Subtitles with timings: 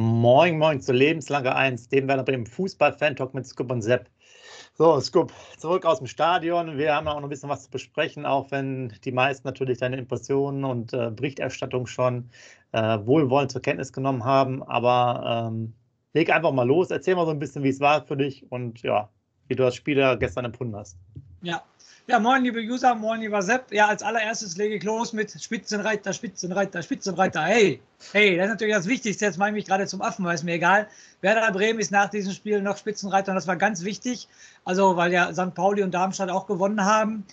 [0.00, 4.08] Moin, moin zu Lebenslange 1, dem Werder Bremen Fußball-Fan-Talk mit Scoop und Sepp.
[4.72, 6.78] So, Scoop, zurück aus dem Stadion.
[6.78, 9.98] Wir haben auch noch ein bisschen was zu besprechen, auch wenn die meisten natürlich deine
[9.98, 12.30] Impressionen und äh, Berichterstattung schon
[12.72, 14.62] äh, wohlwollend zur Kenntnis genommen haben.
[14.62, 15.74] Aber ähm,
[16.14, 18.80] leg einfach mal los, erzähl mal so ein bisschen, wie es war für dich und
[18.80, 19.10] ja,
[19.48, 20.96] wie du das Spiel da gestern empfunden hast.
[21.42, 21.62] Ja,
[22.10, 23.72] ja, moin, liebe User, moin, lieber Sepp.
[23.72, 27.42] Ja, als allererstes lege ich los mit Spitzenreiter, Spitzenreiter, Spitzenreiter.
[27.44, 27.80] Hey,
[28.10, 29.26] hey, das ist natürlich das Wichtigste.
[29.26, 30.88] Jetzt mache ich mich gerade zum Affen, weil es mir egal.
[31.20, 34.26] Werder Bremen ist nach diesem Spiel noch Spitzenreiter und das war ganz wichtig.
[34.64, 35.54] Also, weil ja St.
[35.54, 37.24] Pauli und Darmstadt auch gewonnen haben.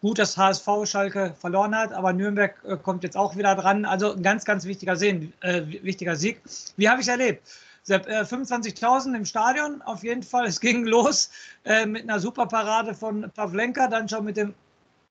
[0.00, 3.84] Gut, dass HSV Schalke verloren hat, aber Nürnberg äh, kommt jetzt auch wieder dran.
[3.84, 6.40] Also ein ganz, ganz wichtiger, Sehen, äh, wichtiger Sieg.
[6.76, 7.46] Wie habe ich es erlebt?
[7.86, 10.46] 25.000 äh, im Stadion auf jeden Fall.
[10.46, 11.30] Es ging los
[11.64, 14.54] äh, mit einer Superparade von Pavlenka, dann schon mit dem,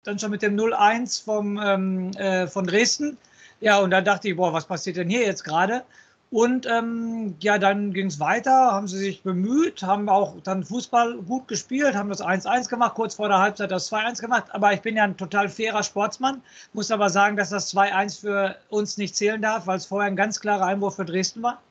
[0.04, 3.18] dann schon mit dem 0-1 ähm, äh, von Dresden.
[3.60, 5.84] Ja, und dann dachte ich, boah, was passiert denn hier jetzt gerade?
[6.32, 11.18] Und ähm, ja, dann ging es weiter, haben sie sich bemüht, haben auch dann Fußball
[11.18, 14.46] gut gespielt, haben das 1-1 gemacht, kurz vor der Halbzeit das 2-1 gemacht.
[14.50, 16.42] Aber ich bin ja ein total fairer Sportsmann,
[16.74, 20.16] muss aber sagen, dass das 2-1 für uns nicht zählen darf, weil es vorher ein
[20.16, 21.62] ganz klarer Einwurf für Dresden war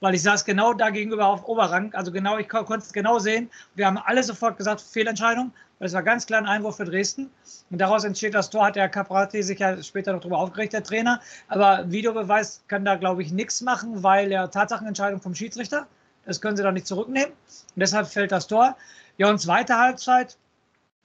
[0.00, 1.92] weil ich saß genau da gegenüber auf Oberrang.
[1.94, 3.50] Also genau, ich konnte es genau sehen.
[3.74, 7.30] Wir haben alle sofort gesagt, Fehlentscheidung, es war ganz klar ein Einwurf für Dresden.
[7.70, 10.82] Und daraus entsteht das Tor, hat der Caprati sich ja später noch darüber aufgeregt, der
[10.82, 11.20] Trainer.
[11.48, 15.86] Aber Videobeweis kann da, glaube ich, nichts machen, weil der Tatsachenentscheidung vom Schiedsrichter,
[16.24, 17.30] das können sie doch nicht zurücknehmen.
[17.30, 18.76] Und deshalb fällt das Tor.
[19.18, 20.36] Ja, und zweite Halbzeit,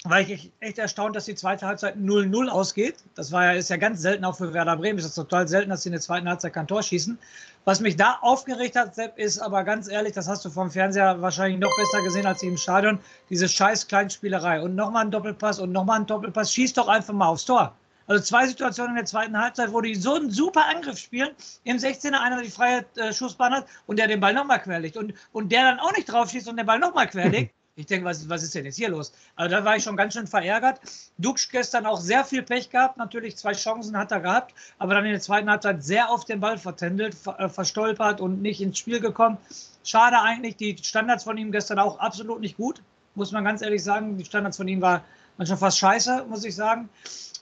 [0.05, 2.95] war ich echt erstaunt, dass die zweite Halbzeit 0-0 ausgeht.
[3.15, 4.99] Das war ja, ist ja ganz selten auch für Werder Bremen.
[4.99, 7.17] Es ist total selten, dass sie in der zweiten Halbzeit kein Tor schießen.
[7.63, 11.21] Was mich da aufgeregt hat, Sepp, ist aber ganz ehrlich, das hast du vom Fernseher
[11.21, 12.99] wahrscheinlich noch besser gesehen als im Stadion,
[13.29, 14.61] diese scheiß Kleinspielerei.
[14.61, 16.53] Und nochmal ein Doppelpass und nochmal ein Doppelpass.
[16.53, 17.73] Schieß doch einfach mal aufs Tor.
[18.07, 21.29] Also zwei Situationen in der zweiten Halbzeit, wo die so einen super Angriff spielen.
[21.63, 24.97] Im 16er einer die freie äh, Schussbahn hat und der den Ball nochmal querlegt.
[24.97, 27.53] Und, und der dann auch nicht drauf schießt und den Ball nochmal querlegt.
[27.75, 29.11] Ich denke, was, was ist denn jetzt hier los?
[29.35, 30.79] Also da war ich schon ganz schön verärgert.
[31.17, 32.97] Dux gestern auch sehr viel Pech gehabt.
[32.97, 36.39] Natürlich zwei Chancen hat er gehabt, aber dann in der zweiten Halbzeit sehr auf den
[36.39, 39.37] Ball vertändelt, ver, äh, verstolpert und nicht ins Spiel gekommen.
[39.83, 40.55] Schade eigentlich.
[40.57, 42.83] Die Standards von ihm gestern auch absolut nicht gut,
[43.15, 44.17] muss man ganz ehrlich sagen.
[44.19, 45.03] Die Standards von ihm war
[45.37, 46.89] manchmal fast scheiße, muss ich sagen.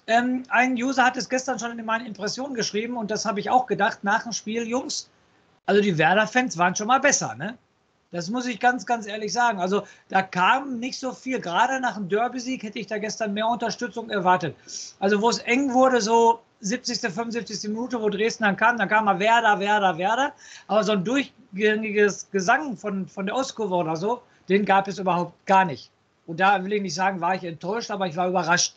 [0.07, 3.49] Ähm, ein User hat es gestern schon in meinen Impressionen geschrieben und das habe ich
[3.49, 5.09] auch gedacht nach dem Spiel, Jungs.
[5.65, 7.57] Also die Werder-Fans waren schon mal besser, ne?
[8.11, 9.59] Das muss ich ganz, ganz ehrlich sagen.
[9.59, 11.39] Also da kam nicht so viel.
[11.39, 14.55] Gerade nach dem Derby-Sieg hätte ich da gestern mehr Unterstützung erwartet.
[14.99, 17.69] Also wo es eng wurde, so 70., 75.
[17.69, 20.33] Minute, wo Dresden dann kam, dann kam mal Werder, Werder, Werder.
[20.67, 25.45] Aber so ein durchgängiges Gesang von, von der Ostkurve oder so, den gab es überhaupt
[25.45, 25.89] gar nicht.
[26.27, 28.75] Und da will ich nicht sagen, war ich enttäuscht, aber ich war überrascht.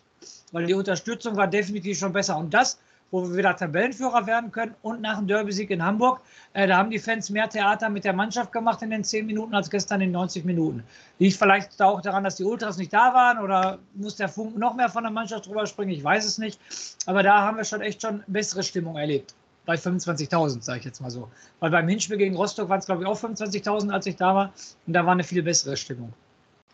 [0.53, 2.37] Weil die Unterstützung war definitiv schon besser.
[2.37, 2.79] Und das
[3.11, 4.75] wo wir wieder Tabellenführer werden können.
[4.83, 6.21] Und nach dem Derby-Sieg in Hamburg,
[6.53, 9.55] äh, da haben die Fans mehr Theater mit der Mannschaft gemacht in den 10 Minuten
[9.55, 10.83] als gestern in 90 Minuten.
[11.19, 14.75] Liegt vielleicht auch daran, dass die Ultras nicht da waren oder muss der Funk noch
[14.75, 15.93] mehr von der Mannschaft drüber springen?
[15.93, 16.61] Ich weiß es nicht.
[17.07, 19.35] Aber da haben wir schon echt schon bessere Stimmung erlebt.
[19.67, 21.31] Bei 25.000, sage ich jetzt mal so.
[21.61, 24.53] Weil beim Hinspiel gegen Rostock waren es, glaube ich, auch 25.000, als ich da war.
[24.87, 26.13] Und da war eine viel bessere Stimmung.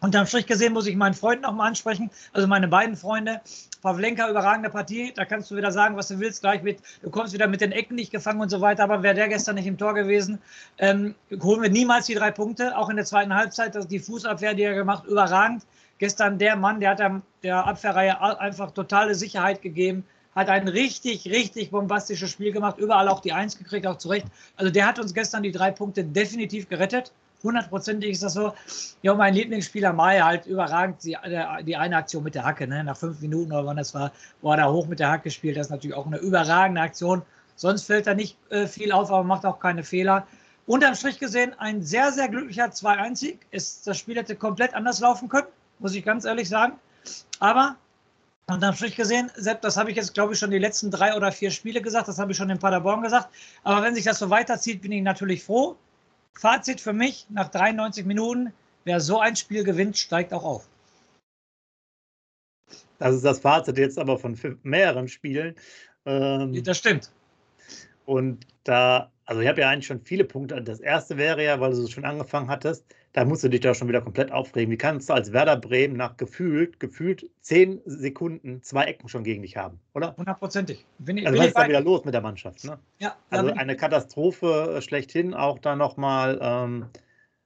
[0.02, 3.42] Unterm Strich gesehen muss ich meinen Freund nochmal ansprechen, also meine beiden Freunde.
[3.82, 7.34] Pavlenka, überragende Partie, da kannst du wieder sagen, was du willst, gleich mit, du kommst
[7.34, 9.78] wieder mit den Ecken nicht gefangen und so weiter, aber wäre der gestern nicht im
[9.78, 10.38] Tor gewesen,
[10.78, 14.54] ähm, holen wir niemals die drei Punkte, auch in der zweiten Halbzeit, das die Fußabwehr,
[14.54, 15.64] die er gemacht, überragend.
[15.98, 20.04] Gestern der Mann, der hat der Abwehrreihe einfach totale Sicherheit gegeben,
[20.34, 24.26] hat ein richtig, richtig bombastisches Spiel gemacht, überall auch die Eins gekriegt, auch zurecht.
[24.56, 27.12] Also der hat uns gestern die drei Punkte definitiv gerettet
[27.42, 28.52] hundertprozentig ist das so.
[29.02, 31.16] Ja, mein Lieblingsspieler Mai halt überragend die,
[31.66, 32.84] die eine Aktion mit der Hacke, ne?
[32.84, 35.56] nach fünf Minuten oder wann das war, wo er da hoch mit der Hacke spielt.
[35.56, 37.22] Das ist natürlich auch eine überragende Aktion.
[37.56, 40.26] Sonst fällt da nicht äh, viel auf, aber macht auch keine Fehler.
[40.66, 43.40] Unterm Strich gesehen ein sehr, sehr glücklicher 2-1-Sieg.
[43.50, 45.48] Das Spiel hätte komplett anders laufen können,
[45.78, 46.74] muss ich ganz ehrlich sagen.
[47.40, 47.76] Aber
[48.46, 51.32] unterm Strich gesehen, Sepp, das habe ich jetzt, glaube ich, schon die letzten drei oder
[51.32, 53.28] vier Spiele gesagt, das habe ich schon in Paderborn gesagt.
[53.64, 55.76] Aber wenn sich das so weiterzieht, bin ich natürlich froh.
[56.34, 58.52] Fazit für mich nach 93 Minuten,
[58.84, 60.68] wer so ein Spiel gewinnt, steigt auch auf.
[62.98, 65.54] Das ist das Fazit jetzt aber von mehreren Spielen.
[66.04, 67.10] Ähm, das stimmt.
[68.04, 70.60] Und da, also ich habe ja eigentlich schon viele Punkte.
[70.60, 73.74] Das erste wäre ja, weil du es schon angefangen hattest, da musst du dich da
[73.74, 74.72] schon wieder komplett aufregen.
[74.72, 79.42] Wie kannst du als Werder Bremen nach gefühlt, gefühlt zehn Sekunden zwei Ecken schon gegen
[79.42, 80.16] dich haben, oder?
[80.16, 80.84] Hundertprozentig.
[81.24, 82.64] Also was ist da wieder los mit der Mannschaft?
[82.64, 82.80] Ne?
[82.98, 86.86] Ja, also eine Katastrophe äh, schlechthin, auch da nochmal ähm,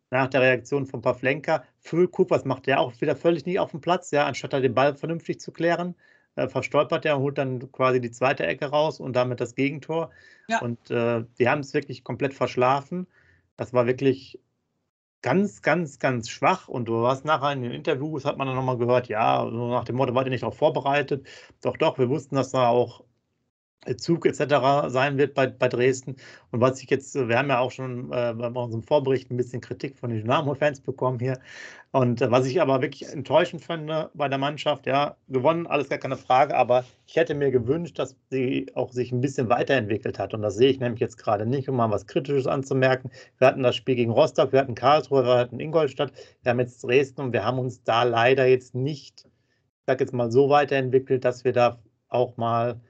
[0.09, 1.65] nach der Reaktion von Pavlenka.
[1.81, 4.73] Füllkup, was macht der auch wieder völlig nicht auf dem Platz, ja, anstatt da den
[4.73, 5.95] Ball vernünftig zu klären.
[6.37, 10.11] Äh, verstolpert er und holt dann quasi die zweite Ecke raus und damit das Gegentor.
[10.49, 10.61] Ja.
[10.61, 13.07] Und äh, die haben es wirklich komplett verschlafen.
[13.57, 14.41] Das war wirklich
[15.23, 16.67] ganz, ganz, ganz schwach.
[16.69, 19.85] Und du warst nachher in den Interviews, hat man dann nochmal gehört, ja, so nach
[19.85, 21.27] dem Motto, wart ihr nicht darauf vorbereitet?
[21.63, 23.05] Doch, doch, wir wussten, dass da auch
[23.97, 24.89] Zug etc.
[24.89, 26.17] sein wird bei, bei Dresden.
[26.51, 29.61] Und was ich jetzt, wir haben ja auch schon äh, bei unserem Vorbericht ein bisschen
[29.61, 31.39] Kritik von den Dynamo-Fans bekommen hier.
[31.95, 35.99] Und äh, was ich aber wirklich enttäuschend finde bei der Mannschaft, ja, gewonnen, alles gar
[35.99, 40.35] keine Frage, aber ich hätte mir gewünscht, dass sie auch sich ein bisschen weiterentwickelt hat.
[40.35, 43.11] Und das sehe ich nämlich jetzt gerade nicht, um mal was Kritisches anzumerken.
[43.39, 46.83] Wir hatten das Spiel gegen Rostock, wir hatten Karlsruhe, wir hatten Ingolstadt, wir haben jetzt
[46.83, 51.25] Dresden und wir haben uns da leider jetzt nicht, ich sage jetzt mal, so weiterentwickelt,
[51.25, 51.79] dass wir da
[52.09, 52.81] auch mal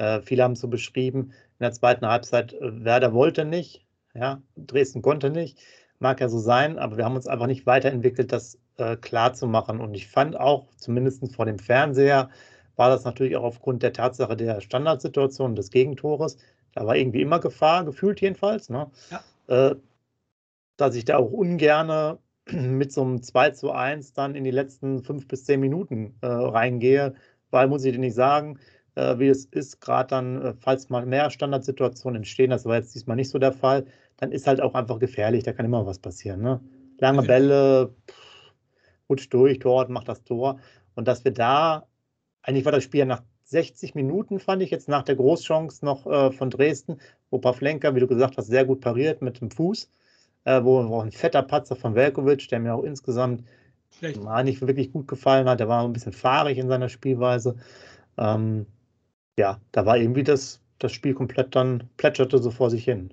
[0.00, 4.40] äh, viele haben es so beschrieben, in der zweiten Halbzeit, äh, Werder wollte nicht, ja,
[4.56, 5.58] Dresden konnte nicht,
[5.98, 9.46] mag ja so sein, aber wir haben uns einfach nicht weiterentwickelt, das äh, klar zu
[9.46, 9.78] machen.
[9.78, 12.30] Und ich fand auch, zumindest vor dem Fernseher,
[12.76, 16.38] war das natürlich auch aufgrund der Tatsache der Standardsituation des Gegentores,
[16.72, 18.90] da war irgendwie immer Gefahr, gefühlt jedenfalls, ne?
[19.10, 19.70] Ja.
[19.70, 19.76] Äh,
[20.78, 22.18] dass ich da auch ungerne
[22.50, 26.26] mit so einem 2 zu 1 dann in die letzten fünf bis zehn Minuten äh,
[26.26, 27.14] reingehe,
[27.50, 28.58] weil, muss ich dir nicht sagen,
[29.00, 32.94] äh, wie es ist, gerade dann, äh, falls mal mehr Standardsituationen entstehen, das war jetzt
[32.94, 33.86] diesmal nicht so der Fall,
[34.18, 36.42] dann ist halt auch einfach gefährlich, da kann immer was passieren.
[36.42, 36.60] Ne?
[36.98, 38.52] Lange Bälle, pff,
[39.08, 40.60] rutscht durch, Tor, macht das Tor.
[40.94, 41.86] Und dass wir da,
[42.42, 46.30] eigentlich war das Spiel nach 60 Minuten, fand ich jetzt nach der Großchance noch äh,
[46.30, 46.98] von Dresden,
[47.30, 49.90] wo Pavlenka, wie du gesagt hast, sehr gut pariert mit dem Fuß,
[50.44, 53.44] äh, wo, wo ein fetter Patzer von Velkovic, der mir auch insgesamt
[54.22, 57.56] mal nicht wirklich gut gefallen hat, der war ein bisschen fahrig in seiner Spielweise.
[58.18, 58.66] Ähm,
[59.38, 63.12] ja, da war irgendwie das, das Spiel komplett dann, plätscherte so vor sich hin.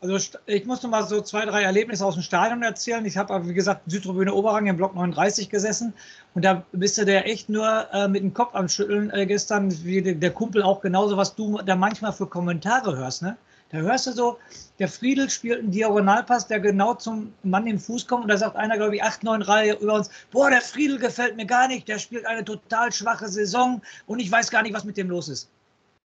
[0.00, 3.06] Also ich muss noch mal so zwei, drei Erlebnisse aus dem Stadion erzählen.
[3.06, 5.94] Ich habe, wie gesagt, Südtribüne Oberrang im Block 39 gesessen
[6.34, 9.72] und da bist du der echt nur äh, mit dem Kopf am Schütteln äh, gestern,
[9.82, 13.22] wie der, Kumpel auch genauso, was du da manchmal für Kommentare hörst.
[13.22, 13.38] Ne?
[13.74, 14.38] Da hörst du so,
[14.78, 18.54] der Friedel spielt einen Diagonalpass, der genau zum Mann im Fuß kommt und da sagt
[18.54, 21.88] einer, glaube ich, 8, 9 Reihe über uns, boah, der Friedel gefällt mir gar nicht,
[21.88, 25.28] der spielt eine total schwache Saison und ich weiß gar nicht, was mit dem los
[25.28, 25.50] ist.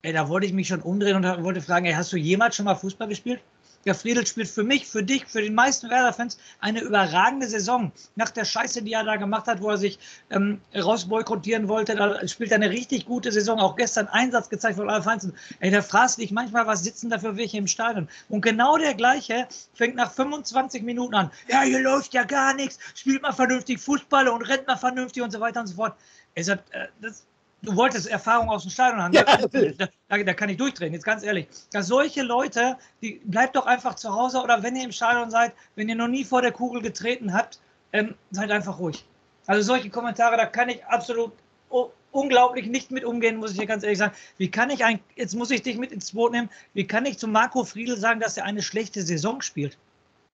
[0.02, 2.64] Ey, da wollte ich mich schon umdrehen und wollte fragen, ey, hast du jemals schon
[2.64, 3.42] mal Fußball gespielt?
[3.85, 7.91] Ja, Friedel spielt für mich, für dich, für die meisten Werder-Fans eine überragende Saison.
[8.15, 9.97] Nach der Scheiße, die er da gemacht hat, wo er sich
[10.29, 13.59] ähm, rausboykottieren wollte, da spielt er eine richtig gute Saison.
[13.59, 15.33] Auch gestern Einsatz gezeigt von Allerfeinsten.
[15.59, 18.09] Ey, da fragst dich manchmal, was sitzen da für welche im Stadion?
[18.27, 21.31] Und genau der gleiche fängt nach 25 Minuten an.
[21.47, 22.79] Ja, hier läuft ja gar nichts.
[22.94, 25.96] Spielt mal vernünftig Fußball und rennt mal vernünftig und so weiter und so fort.
[26.36, 27.25] Er sagt, äh, das,
[27.67, 29.13] du wolltest Erfahrung aus dem Stadion haben.
[29.13, 31.47] Ja, da, da, da, kann ich durchdrehen, jetzt ganz ehrlich.
[31.71, 35.53] Dass solche Leute, die bleibt doch einfach zu Hause oder wenn ihr im Stadion seid,
[35.75, 37.59] wenn ihr noch nie vor der Kugel getreten habt,
[37.93, 39.05] ähm, seid einfach ruhig.
[39.45, 41.33] Also solche Kommentare, da kann ich absolut
[41.69, 44.15] oh, unglaublich nicht mit umgehen, muss ich dir ganz ehrlich sagen.
[44.38, 47.17] Wie kann ich ein, jetzt muss ich dich mit ins Boot nehmen, wie kann ich
[47.17, 49.77] zu Marco Friedl sagen, dass er eine schlechte Saison spielt?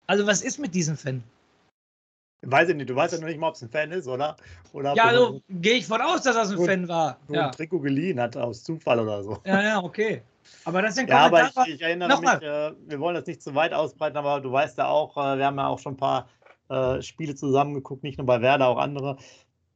[0.06, 1.22] Also was ist mit diesem Fan?
[2.44, 4.36] Weiß ich nicht, du weißt ja noch nicht mal, ob es ein Fan ist, oder?
[4.72, 7.18] oder ja, also gehe ich von aus, dass das ein Fan war.
[7.28, 7.46] Nur ja.
[7.46, 9.38] ein Trikot geliehen hat aus Zufall oder so.
[9.44, 10.22] Ja, ja, okay.
[10.64, 13.54] Aber das sind Ja, aber ich, ich erinnere mich, äh, wir wollen das nicht zu
[13.54, 16.28] weit ausbreiten, aber du weißt ja auch, äh, wir haben ja auch schon ein paar
[16.68, 19.18] äh, Spiele zusammengeguckt, nicht nur bei Werder, auch andere.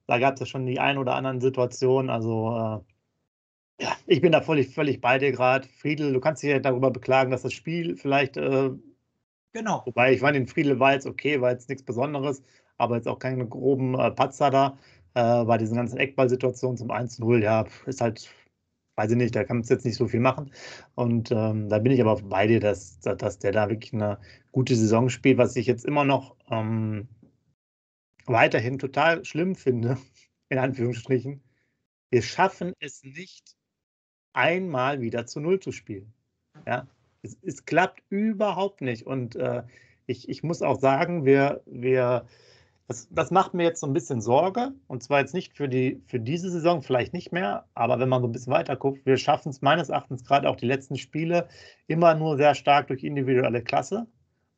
[0.06, 2.10] Da gab es ja schon die ein oder anderen Situationen.
[2.10, 2.82] Also,
[3.78, 5.68] äh, ja, ich bin da völlig, völlig bei dir gerade.
[5.68, 8.70] Friedel, du kannst dich ja darüber beklagen, dass das Spiel vielleicht äh,
[9.56, 9.80] Genau.
[9.86, 12.42] Wobei ich fand, den Friedel war jetzt okay, war jetzt nichts Besonderes,
[12.76, 14.78] aber jetzt auch keine groben äh, Patzer da.
[15.14, 18.30] Äh, bei diesen ganzen Eckballsituationen zum 1-0, ja, ist halt,
[18.96, 20.52] weiß ich nicht, da kann es jetzt nicht so viel machen.
[20.94, 24.18] Und ähm, da bin ich aber bei dir, dass, dass der da wirklich eine
[24.52, 27.08] gute Saison spielt, was ich jetzt immer noch ähm,
[28.26, 29.96] weiterhin total schlimm finde,
[30.50, 31.42] in Anführungsstrichen.
[32.10, 33.56] Wir schaffen es nicht,
[34.34, 36.12] einmal wieder zu Null zu spielen.
[36.66, 36.86] Ja,
[37.26, 39.06] Es, es klappt überhaupt nicht.
[39.06, 39.62] Und äh,
[40.06, 42.26] ich, ich muss auch sagen, wir, wir,
[42.88, 44.72] das, das macht mir jetzt so ein bisschen Sorge.
[44.86, 48.22] Und zwar jetzt nicht für, die, für diese Saison, vielleicht nicht mehr, aber wenn man
[48.22, 51.48] so ein bisschen weiter guckt, wir schaffen es meines Erachtens gerade auch die letzten Spiele
[51.86, 54.06] immer nur sehr stark durch individuelle Klasse.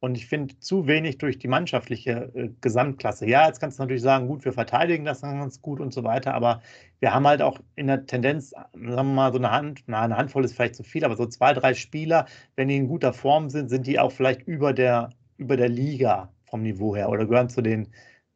[0.00, 3.26] Und ich finde zu wenig durch die mannschaftliche äh, Gesamtklasse.
[3.26, 6.34] Ja, jetzt kannst du natürlich sagen, gut, wir verteidigen das ganz gut und so weiter,
[6.34, 6.62] aber
[7.00, 10.16] wir haben halt auch in der Tendenz, sagen wir mal, so eine Hand, na, eine
[10.16, 13.50] Handvoll ist vielleicht zu viel, aber so zwei, drei Spieler, wenn die in guter Form
[13.50, 17.48] sind, sind die auch vielleicht über der, über der Liga vom Niveau her oder gehören
[17.48, 17.88] zu den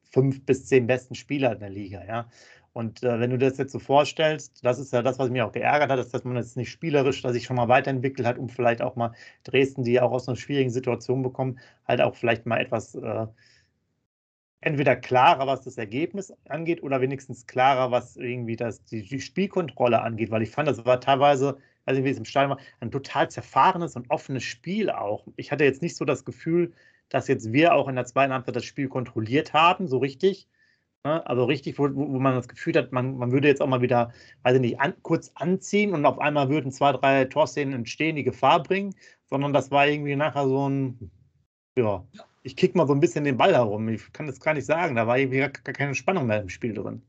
[0.02, 2.28] fünf bis zehn besten Spielern in der Liga, ja.
[2.72, 5.52] Und äh, wenn du das jetzt so vorstellst, das ist ja das, was mich auch
[5.52, 8.80] geärgert hat, dass man jetzt nicht spielerisch, dass sich schon mal weiterentwickelt hat, um vielleicht
[8.82, 9.12] auch mal
[9.44, 13.26] Dresden, die ja auch aus einer schwierigen Situation bekommen, halt auch vielleicht mal etwas äh,
[14.62, 20.00] entweder klarer, was das Ergebnis angeht, oder wenigstens klarer, was irgendwie das, die, die Spielkontrolle
[20.00, 23.28] angeht, weil ich fand, das war teilweise, also wie es im Stadion war, ein total
[23.30, 25.26] zerfahrenes und offenes Spiel auch.
[25.36, 26.72] Ich hatte jetzt nicht so das Gefühl,
[27.08, 30.48] dass jetzt wir auch in der zweiten Halbzeit das Spiel kontrolliert haben, so richtig.
[31.04, 31.26] Ne?
[31.26, 34.12] Also richtig, wo, wo, man das Gefühl hat, man, man würde jetzt auch mal wieder,
[34.44, 38.22] weiß ich nicht, an, kurz anziehen und auf einmal würden zwei, drei Torszenen entstehen, die
[38.22, 38.94] Gefahr bringen,
[39.28, 41.10] sondern das war irgendwie nachher so ein,
[41.76, 42.04] ja,
[42.44, 43.88] ich kick mal so ein bisschen den Ball herum.
[43.88, 46.48] Ich kann das gar nicht sagen, da war irgendwie gar, gar keine Spannung mehr im
[46.48, 47.02] Spiel drin.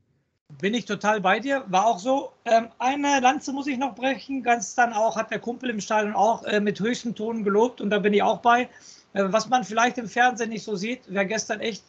[0.60, 2.32] Bin ich total bei dir, war auch so.
[2.44, 6.14] Ähm, eine Lanze muss ich noch brechen, ganz dann auch, hat der Kumpel im Stadion
[6.14, 8.68] auch äh, mit höchsten Tonen gelobt und da bin ich auch bei.
[9.14, 11.82] Äh, was man vielleicht im Fernsehen nicht so sieht, wer gestern echt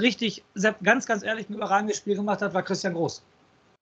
[0.00, 0.44] richtig,
[0.82, 3.22] ganz, ganz ehrlich, ein überragendes Spiel gemacht hat, war Christian Groß.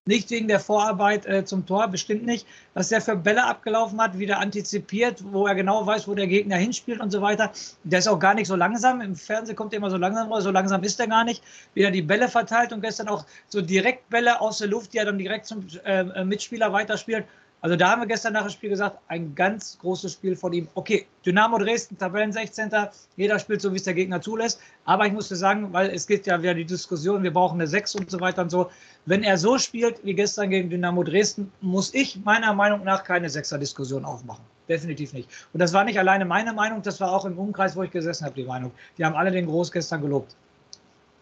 [0.06, 2.46] Nicht wegen der Vorarbeit äh, zum Tor, bestimmt nicht.
[2.74, 6.56] Was er für Bälle abgelaufen hat, wieder antizipiert, wo er genau weiß, wo der Gegner
[6.56, 7.50] hinspielt und so weiter.
[7.84, 9.00] Der ist auch gar nicht so langsam.
[9.00, 10.44] Im Fernsehen kommt er immer so langsam raus.
[10.44, 11.42] So langsam ist er gar nicht.
[11.72, 15.06] Wieder die Bälle verteilt und gestern auch so direkt Bälle aus der Luft, die er
[15.06, 17.24] dann direkt zum äh, Mitspieler weiterspielt.
[17.64, 20.68] Also da haben wir gestern nach dem Spiel gesagt, ein ganz großes Spiel von ihm.
[20.74, 22.70] Okay, Dynamo Dresden, Tabellen 16.
[23.16, 24.60] Jeder spielt so, wie es der Gegner zulässt.
[24.84, 27.94] Aber ich musste sagen, weil es geht ja wieder die Diskussion, wir brauchen eine 6
[27.94, 28.70] und so weiter und so.
[29.06, 33.30] Wenn er so spielt wie gestern gegen Dynamo Dresden, muss ich meiner Meinung nach keine
[33.30, 34.44] Sechser-Diskussion aufmachen.
[34.68, 35.30] Definitiv nicht.
[35.54, 38.26] Und das war nicht alleine meine Meinung, das war auch im Umkreis, wo ich gesessen
[38.26, 38.72] habe, die Meinung.
[38.98, 40.36] Die haben alle den Groß gestern gelobt.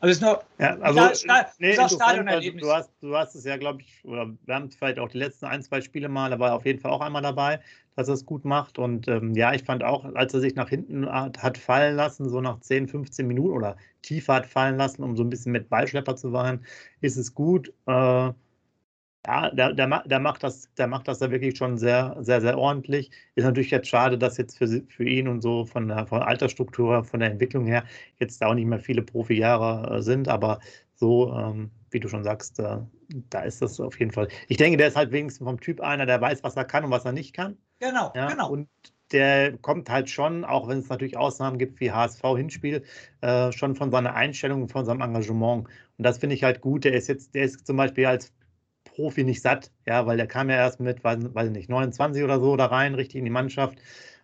[0.03, 1.01] Also ist nur ja, also,
[1.61, 2.61] nee, ist Stadionerlebnis.
[2.61, 5.47] Du hast, du hast es ja, glaube ich, oder wir haben vielleicht auch die letzten
[5.47, 7.61] ein, zwei Spiele mal, da war auf jeden Fall auch einmal dabei,
[7.95, 8.81] dass er es gut macht.
[8.81, 12.41] Und ähm, ja, ich fand auch, als er sich nach hinten hat fallen lassen, so
[12.41, 16.17] nach 10, 15 Minuten oder tiefer hat fallen lassen, um so ein bisschen mit Ballschlepper
[16.17, 16.67] zu sein,
[17.01, 17.73] ist es gut.
[17.87, 18.33] Äh,
[19.27, 22.59] ja, der, der, der, macht das, der macht das da wirklich schon sehr, sehr, sehr
[22.59, 23.11] ordentlich.
[23.37, 26.29] Ist natürlich jetzt schade, dass jetzt für, für ihn und so von der, von der
[26.29, 27.85] Altersstruktur, von der Entwicklung her
[28.19, 30.59] jetzt da auch nicht mehr viele Profijahre äh, sind, aber
[30.97, 32.79] so, ähm, wie du schon sagst, äh,
[33.31, 34.29] da ist das auf jeden Fall.
[34.49, 36.91] Ich denke, der ist halt wenigstens vom Typ einer, der weiß, was er kann und
[36.91, 37.57] was er nicht kann.
[37.79, 38.51] Genau, ja, genau.
[38.51, 38.69] Und
[39.13, 42.83] der kommt halt schon, auch wenn es natürlich Ausnahmen gibt wie HSV Hinspiel,
[43.21, 45.69] äh, schon von seiner Einstellung von seinem Engagement.
[45.99, 46.85] Und das finde ich halt gut.
[46.85, 48.33] Der ist jetzt, der ist zum Beispiel als
[48.95, 52.41] Profi nicht satt, ja, weil der kam ja erst mit, weiß, weiß nicht, 29 oder
[52.41, 53.79] so da rein, richtig in die Mannschaft.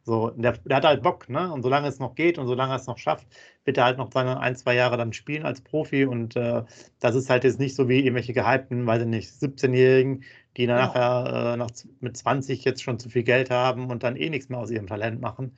[0.05, 1.53] So, der, der hat halt Bock, ne?
[1.53, 3.27] Und solange es noch geht und solange er es noch schafft,
[3.65, 6.07] wird er halt noch seine ein, zwei Jahre dann spielen als Profi.
[6.07, 6.63] Und äh,
[6.99, 10.25] das ist halt jetzt nicht so wie irgendwelche gehypten, weiß ich nicht, 17-Jährigen,
[10.57, 10.89] die dann genau.
[10.89, 11.71] nachher äh, nach,
[12.01, 14.87] mit 20 jetzt schon zu viel Geld haben und dann eh nichts mehr aus ihrem
[14.87, 15.57] Talent machen,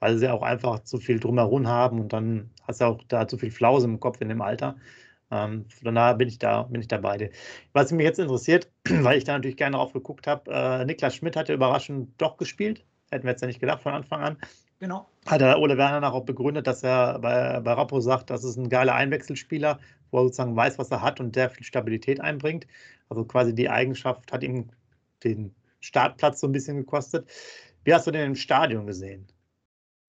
[0.00, 3.38] weil sie auch einfach zu viel drumherum haben und dann hast du auch da zu
[3.38, 4.76] viel Flause im Kopf in dem Alter.
[5.32, 7.30] Ähm, von daher bin ich da, bin ich da bei dir.
[7.72, 11.36] Was mich jetzt interessiert, weil ich da natürlich gerne drauf geguckt habe, äh, Niklas Schmidt
[11.36, 12.84] hat ja überraschend doch gespielt.
[13.10, 14.36] Hätten wir jetzt ja nicht gedacht von Anfang an.
[14.78, 15.08] Genau.
[15.26, 18.56] Hat der Ole Werner nach auch begründet, dass er bei, bei Rappo sagt, das ist
[18.56, 19.78] ein geiler Einwechselspieler,
[20.10, 22.66] wo er sozusagen weiß, was er hat und der viel Stabilität einbringt.
[23.08, 24.70] Also quasi die Eigenschaft hat ihm
[25.24, 27.30] den Startplatz so ein bisschen gekostet.
[27.84, 29.26] Wie hast du den im Stadion gesehen?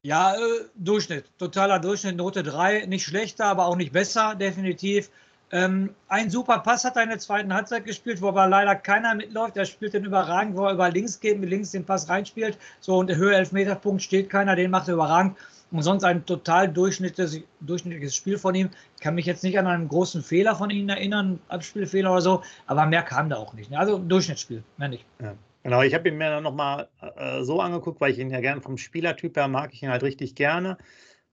[0.05, 5.09] Ja, äh, Durchschnitt, totaler Durchschnitt, Note 3, nicht schlechter, aber auch nicht besser, definitiv.
[5.49, 9.15] Ähm, ein super Pass hat er in der zweiten Halbzeit gespielt, wo aber leider keiner
[9.15, 9.55] mitläuft.
[9.55, 12.57] Er spielt den überragend, wo er über links geht, mit links den Pass reinspielt.
[12.81, 15.37] So und der Höhe Elfmeterpunkt steht keiner, den macht er überragend.
[15.71, 18.71] Und sonst ein total durchschnittliches, durchschnittliches Spiel von ihm.
[18.95, 22.43] Ich kann mich jetzt nicht an einen großen Fehler von ihm erinnern, Abspielfehler oder so,
[22.65, 23.71] aber mehr kam da auch nicht.
[23.73, 25.05] Also Durchschnittsspiel, mehr nicht.
[25.21, 25.33] Ja.
[25.63, 28.61] Genau, ich habe ihn mir dann nochmal äh, so angeguckt, weil ich ihn ja gerne
[28.61, 30.77] vom Spielertyp her mag, ich ihn halt richtig gerne.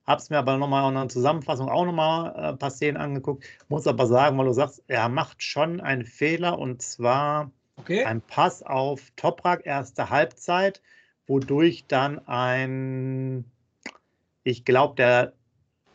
[0.06, 3.44] Habe es mir aber nochmal in einer Zusammenfassung auch nochmal äh, ein paar Szenen angeguckt.
[3.68, 8.04] Muss aber sagen, weil du sagst, er macht schon einen Fehler und zwar okay.
[8.04, 10.80] ein Pass auf Toprak, erste Halbzeit,
[11.26, 13.44] wodurch dann ein,
[14.44, 15.32] ich glaube, der,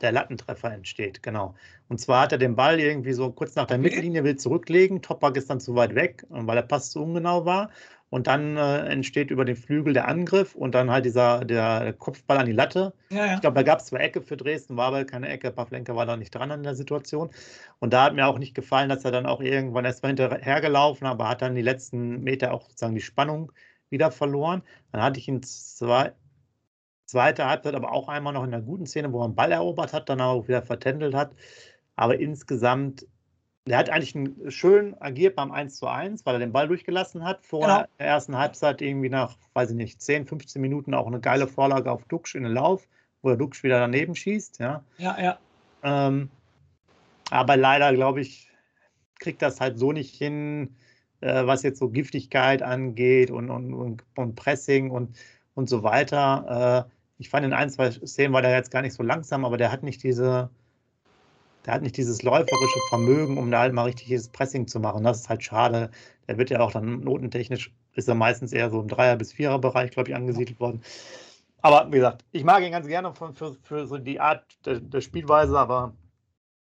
[0.02, 1.24] der Lattentreffer entsteht.
[1.24, 1.56] Genau.
[1.88, 3.90] Und zwar hat er den Ball irgendwie so kurz nach der okay.
[3.90, 5.02] Mittellinie will zurücklegen.
[5.02, 7.70] Toprak ist dann zu weit weg, weil der Pass zu ungenau war.
[8.16, 12.38] Und dann äh, entsteht über den Flügel der Angriff und dann halt dieser der Kopfball
[12.38, 12.94] an die Latte.
[13.10, 13.34] Ja, ja.
[13.34, 15.52] Ich glaube, da gab es zwei Ecke für Dresden, war aber keine Ecke.
[15.52, 17.30] Pavlenka war da nicht dran an der Situation.
[17.80, 21.06] Und da hat mir auch nicht gefallen, dass er dann auch irgendwann erst mal hinterhergelaufen,
[21.06, 23.52] aber hat dann die letzten Meter auch sozusagen die Spannung
[23.90, 24.62] wieder verloren.
[24.94, 26.14] Dann hatte ich ihn zwei,
[27.04, 29.92] zweite Halbzeit, aber auch einmal noch in einer guten Szene, wo er einen Ball erobert
[29.92, 31.36] hat, dann auch wieder vertändelt hat.
[31.98, 33.06] Aber insgesamt
[33.68, 34.16] der hat eigentlich
[34.54, 37.44] schön agiert beim 1 zu 1, weil er den Ball durchgelassen hat.
[37.44, 37.84] Vor genau.
[38.00, 41.92] der ersten Halbzeit irgendwie nach, weiß ich nicht, 10, 15 Minuten auch eine geile Vorlage
[41.92, 42.88] auf Duxch in den Lauf,
[43.24, 44.60] wo der Duxch wieder daneben schießt.
[44.60, 45.20] Ja, ja.
[45.20, 45.40] ja.
[45.82, 46.30] Ähm,
[47.32, 48.52] aber leider, glaube ich,
[49.20, 50.76] kriegt das halt so nicht hin,
[51.22, 55.18] äh, was jetzt so Giftigkeit angeht und, und, und, und Pressing und,
[55.56, 56.86] und so weiter.
[56.88, 59.58] Äh, ich fand in ein, zwei Szenen war der jetzt gar nicht so langsam, aber
[59.58, 60.52] der hat nicht diese
[61.66, 65.04] der hat nicht dieses läuferische Vermögen, um da halt mal richtiges Pressing zu machen.
[65.04, 65.90] Das ist halt schade.
[66.28, 69.92] Der wird ja auch dann notentechnisch, ist er meistens eher so im Dreier- bis Vierer-Bereich,
[69.92, 70.82] glaube ich, angesiedelt worden.
[71.62, 74.80] Aber wie gesagt, ich mag ihn ganz gerne für, für, für so die Art der,
[74.80, 75.94] der Spielweise, aber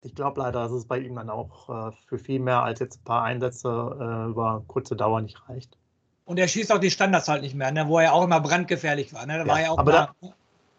[0.02, 3.02] ich glaube leider, dass es bei ihm dann auch äh, für viel mehr als jetzt
[3.02, 5.78] ein paar Einsätze äh, über kurze Dauer nicht reicht.
[6.24, 7.88] Und er schießt auch die Standards halt nicht mehr, ne?
[7.88, 9.26] wo er auch immer brandgefährlich war.
[9.26, 9.40] Ne?
[9.40, 10.16] Da ja, war er auch aber da,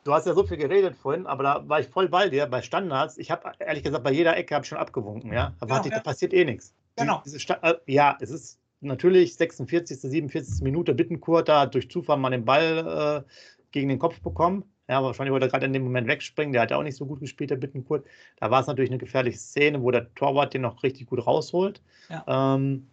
[0.07, 2.47] Du hast ja so viel geredet vorhin, aber da war ich voll bei dir.
[2.47, 5.33] Bei Standards, ich habe ehrlich gesagt bei jeder Ecke habe ich schon abgewunken.
[5.33, 5.91] Ja, da, genau, ja.
[5.91, 6.75] da passiert eh nichts.
[6.95, 7.23] Genau.
[7.63, 10.63] Äh, ja, es ist natürlich 46., 47.
[10.63, 13.31] Minute Bittenkurt, da hat durch Zufall mal den Ball äh,
[13.73, 14.65] gegen den Kopf bekommen.
[14.89, 16.53] Ja, wahrscheinlich wollte er gerade in dem Moment wegspringen.
[16.53, 18.07] Der hat ja auch nicht so gut gespielt, der Bittenkurt.
[18.39, 21.83] Da war es natürlich eine gefährliche Szene, wo der Torwart den noch richtig gut rausholt.
[22.09, 22.55] Ja.
[22.55, 22.87] Ähm,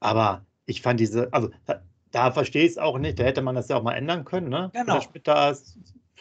[0.00, 3.18] aber ich fand diese, also da, da verstehe ich es auch nicht.
[3.18, 4.48] Da hätte man das ja auch mal ändern können.
[4.48, 4.70] Ne?
[4.72, 4.94] Genau.
[4.94, 5.54] Der Spitter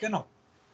[0.01, 0.25] Genau.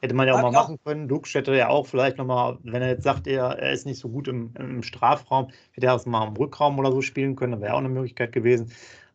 [0.02, 1.08] Hätte man ja auch Hat mal machen können.
[1.08, 4.10] Dux hätte ja auch vielleicht nochmal, wenn er jetzt sagt, er, er ist nicht so
[4.10, 7.54] gut im, im Strafraum, hätte er das mal im Rückraum oder so spielen können.
[7.54, 8.72] Das wäre auch eine Möglichkeit gewesen.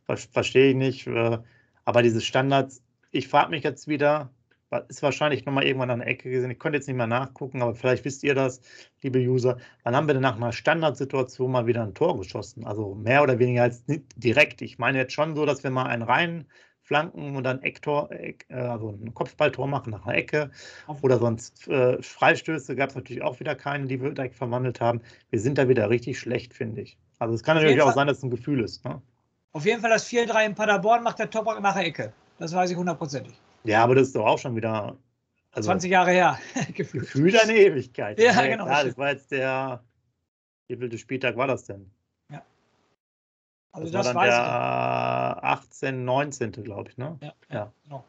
[0.06, 1.06] Verstehe ich nicht.
[1.06, 1.38] Äh,
[1.84, 4.30] aber diese Standards, ich frage mich jetzt wieder,
[4.88, 6.50] ist wahrscheinlich nochmal irgendwann an der Ecke gesehen.
[6.50, 8.60] Ich konnte jetzt nicht mehr nachgucken, aber vielleicht wisst ihr das,
[9.02, 9.58] liebe User.
[9.84, 12.64] Wann haben wir denn nach einer Standardsituation mal wieder ein Tor geschossen?
[12.66, 13.84] Also mehr oder weniger als
[14.16, 14.62] direkt.
[14.62, 16.46] Ich meine jetzt schon so, dass wir mal einen rein
[16.92, 20.50] Flanken und dann Ecktor, Eck, äh, also ein Kopfballtor machen nach einer Ecke.
[21.00, 25.00] Oder sonst äh, Freistöße gab es natürlich auch wieder keine, die wir direkt verwandelt haben.
[25.30, 26.98] Wir sind da wieder richtig schlecht, finde ich.
[27.18, 27.94] Also es kann natürlich auch Fall.
[27.94, 28.84] sein, dass es ein Gefühl ist.
[28.84, 29.00] Ne?
[29.52, 32.12] Auf jeden Fall das 4-3 in Paderborn macht der Toprak nach der Ecke.
[32.38, 33.32] Das weiß ich hundertprozentig.
[33.64, 34.94] Ja, aber das ist doch auch schon wieder.
[35.52, 36.38] Also, 20 Jahre her.
[36.74, 37.00] Gefühl.
[37.00, 38.20] Gefühl eine Ewigkeit.
[38.20, 38.66] Ja, ja genau.
[38.66, 39.82] Ja, das war jetzt der.
[40.68, 41.90] Wie viel Spieltag war das denn?
[43.72, 46.52] Also das, das war dann der 18, 19.
[46.52, 47.18] glaube ich, ne?
[47.22, 47.72] Ja, ja.
[47.84, 48.04] genau.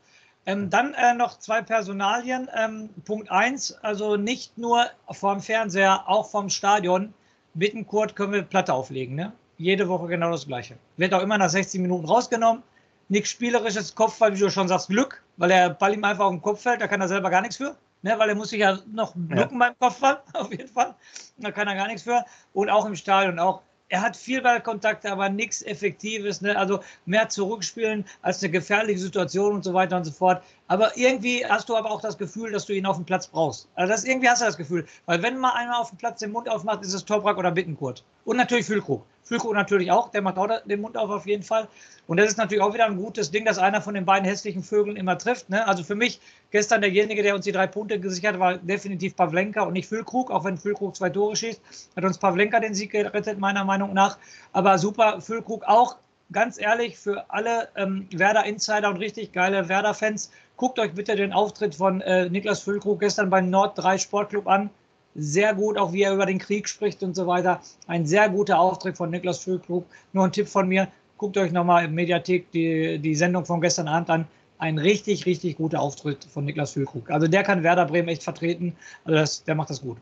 [0.45, 2.49] Ähm, dann äh, noch zwei Personalien.
[2.53, 7.13] Ähm, Punkt 1, also nicht nur vorm Fernseher, auch vom Stadion.
[7.53, 9.15] Bittenkurt können wir Platte auflegen.
[9.15, 9.31] Ne?
[9.57, 10.75] Jede Woche genau das Gleiche.
[10.97, 12.63] Wird auch immer nach 60 Minuten rausgenommen.
[13.07, 16.41] Nichts spielerisches Kopfball, wie du schon sagst, Glück, weil der Ball ihm einfach auf den
[16.41, 17.75] Kopf fällt, da kann er selber gar nichts für.
[18.01, 19.67] Ne, weil er muss sich ja noch blocken ja.
[19.67, 20.93] beim Kopfball, auf jeden Fall.
[21.37, 22.25] Da kann er gar nichts für.
[22.53, 23.61] Und auch im Stadion, auch
[23.93, 26.41] er hat viel Ballkontakte, aber nichts Effektives.
[26.41, 26.57] Ne?
[26.57, 30.41] Also mehr zurückspielen als eine gefährliche Situation und so weiter und so fort.
[30.67, 33.67] Aber irgendwie hast du aber auch das Gefühl, dass du ihn auf dem Platz brauchst.
[33.75, 34.87] Also das, irgendwie hast du das Gefühl.
[35.05, 38.03] Weil wenn mal einer auf dem Platz den Mund aufmacht, ist es Toprak oder Bittenkurt.
[38.25, 39.05] Und natürlich Füllkrug.
[39.23, 41.67] Füllkrug natürlich auch, der macht auch den Mund auf auf jeden Fall.
[42.07, 44.63] Und das ist natürlich auch wieder ein gutes Ding, dass einer von den beiden hässlichen
[44.63, 45.49] Vögeln immer trifft.
[45.49, 45.65] Ne?
[45.65, 46.19] Also für mich
[46.51, 50.29] gestern derjenige, der uns die drei Punkte gesichert hat, war definitiv Pavlenka und nicht Füllkrug,
[50.29, 51.61] auch wenn Füllkrug zwei Tore schießt.
[51.95, 54.17] Hat uns Pavlenka den Sieg gerettet, meiner Meinung nach.
[54.51, 55.97] Aber super, Füllkrug auch.
[56.31, 61.75] Ganz ehrlich, für alle ähm, Werder-Insider und richtig geile Werder-Fans, guckt euch bitte den Auftritt
[61.75, 64.71] von äh, Niklas Füllkrug gestern beim Nord 3 Sportclub an
[65.15, 67.61] sehr gut, auch wie er über den Krieg spricht und so weiter.
[67.87, 69.85] Ein sehr guter Auftritt von Niklas Füllkrug.
[70.11, 73.87] Nur ein Tipp von mir, guckt euch nochmal im Mediathek die, die Sendung von gestern
[73.87, 74.27] Abend an.
[74.57, 77.09] Ein richtig, richtig guter Auftritt von Niklas Füllkrug.
[77.09, 78.75] Also der kann Werder Bremen echt vertreten.
[79.03, 79.97] Also das, der macht das gut.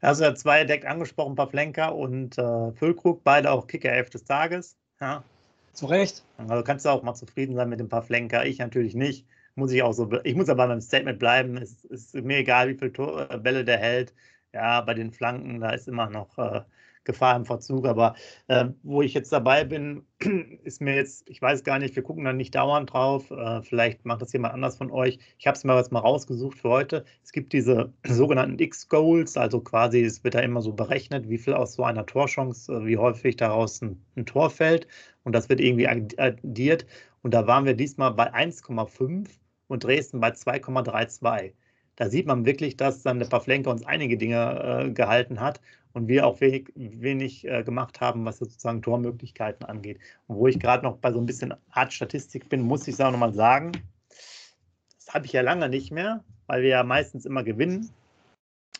[0.00, 4.76] Also er zwei direkt angesprochen, Pavlenka und äh, Füllkrug, beide auch Kicker 11 des Tages.
[5.00, 5.22] Ja.
[5.72, 6.22] Zu Recht.
[6.48, 8.42] Also kannst du auch mal zufrieden sein mit dem Pavlenka.
[8.42, 11.56] Ich natürlich nicht muss ich auch so, ich muss aber beim Statement bleiben.
[11.56, 14.14] Es ist mir egal, wie viele Tor, äh, Bälle der hält.
[14.54, 16.62] Ja, bei den Flanken, da ist immer noch äh,
[17.04, 17.86] Gefahr im Verzug.
[17.86, 18.14] Aber
[18.48, 20.04] äh, wo ich jetzt dabei bin,
[20.64, 23.30] ist mir jetzt, ich weiß gar nicht, wir gucken da nicht dauernd drauf.
[23.30, 25.18] Äh, vielleicht macht das jemand anders von euch.
[25.38, 27.04] Ich habe es mir jetzt mal rausgesucht für heute.
[27.22, 31.54] Es gibt diese sogenannten X-Goals, also quasi, es wird da immer so berechnet, wie viel
[31.54, 34.86] aus so einer Torchance, äh, wie häufig daraus ein, ein Tor fällt.
[35.24, 36.86] Und das wird irgendwie addiert.
[37.22, 39.28] Und da waren wir diesmal bei 1,5
[39.72, 41.52] und Dresden bei 2,32.
[41.96, 45.60] Da sieht man wirklich, dass dann der Pavlenka uns einige Dinge äh, gehalten hat.
[45.94, 49.98] und wir auch wenig, wenig äh, gemacht haben, was sozusagen Tormöglichkeiten angeht.
[50.26, 53.00] Und wo ich gerade noch bei so ein bisschen Art Statistik bin, muss ich es
[53.00, 53.72] auch nochmal sagen,
[54.08, 57.90] das habe ich ja lange nicht mehr, weil wir ja meistens immer gewinnen.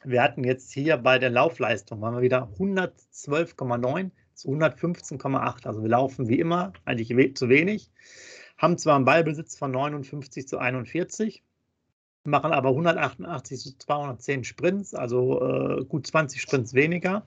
[0.05, 5.67] Wir hatten jetzt hier bei der Laufleistung, waren wir wieder 112,9 zu 115,8.
[5.67, 7.91] Also wir laufen wie immer eigentlich zu wenig,
[8.63, 11.43] haben zwar einen Ballbesitz von 59 zu 41,
[12.25, 17.27] machen aber 188 zu 210 Sprints, also äh, gut 20 Sprints weniger.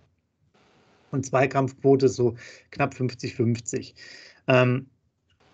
[1.11, 2.35] Und Zweikampfquote so
[2.71, 3.93] knapp 50-50.
[4.47, 4.87] Ähm,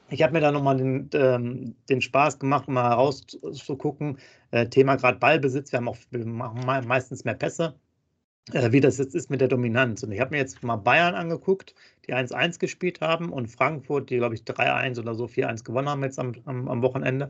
[0.09, 4.17] ich habe mir da nochmal den, ähm, den Spaß gemacht, mal herauszugucken.
[4.51, 5.71] Äh, Thema gerade Ballbesitz.
[5.71, 7.75] Wir haben auch wir machen meistens mehr Pässe
[8.51, 10.03] äh, wie das jetzt ist mit der Dominanz.
[10.03, 11.75] Und ich habe mir jetzt mal Bayern angeguckt,
[12.07, 16.03] die 1-1 gespielt haben und Frankfurt, die, glaube ich, 3-1 oder so 4-1 gewonnen haben
[16.03, 17.29] jetzt am, am, am, Wochenende.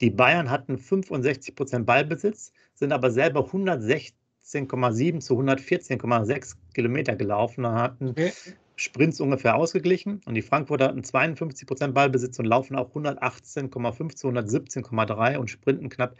[0.00, 7.74] Die Bayern hatten 65 Prozent Ballbesitz, sind aber selber 116,7 zu 114,6 Kilometer gelaufen und
[7.74, 8.32] hatten okay.
[8.74, 10.20] Sprints ungefähr ausgeglichen.
[10.24, 15.88] Und die Frankfurter hatten 52 Prozent Ballbesitz und laufen auch 118,5 zu 117,3 und sprinten
[15.88, 16.16] knapp